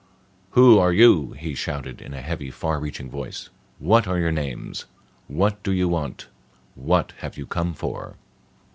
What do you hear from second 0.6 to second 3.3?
are you?" he shouted in a heavy, far reaching